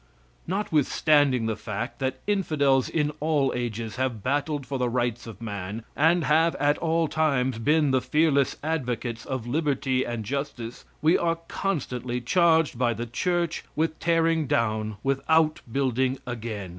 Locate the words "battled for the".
4.23-4.89